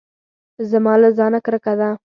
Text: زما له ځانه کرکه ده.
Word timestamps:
زما 0.69 0.93
له 1.01 1.09
ځانه 1.17 1.39
کرکه 1.45 1.73
ده. 1.79 1.89